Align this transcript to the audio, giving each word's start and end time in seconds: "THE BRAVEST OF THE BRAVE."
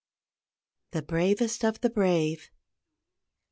"THE 0.93 1.03
BRAVEST 1.03 1.63
OF 1.63 1.81
THE 1.81 1.91
BRAVE." 1.91 2.49